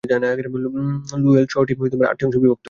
[1.23, 1.73] লোয়েল শহরটি
[2.03, 2.59] আটটি অংশে বিভক্ত।